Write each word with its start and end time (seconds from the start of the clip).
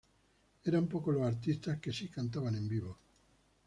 Eran 0.63 0.87
pocos 0.87 1.13
los 1.13 1.27
artistas 1.27 1.79
que 1.79 1.91
si 1.93 2.07
cantaban 2.09 2.55
en 2.55 2.67
vivo. 2.67 2.97